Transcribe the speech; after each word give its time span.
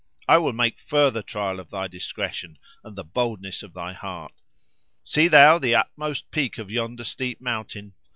I 0.27 0.39
will 0.39 0.51
make 0.53 0.79
further 0.79 1.21
trial 1.21 1.59
of 1.59 1.69
thy 1.69 1.87
discretion, 1.87 2.57
and 2.83 2.95
the 2.95 3.03
boldness 3.03 3.61
of 3.61 3.75
thy 3.75 3.93
heart. 3.93 4.33
Seest 5.03 5.29
thou 5.29 5.59
the 5.59 5.75
utmost 5.75 6.31
peak 6.31 6.57
of 6.57 6.71
yonder 6.71 7.03
steep 7.03 7.39
mountain? 7.39 7.93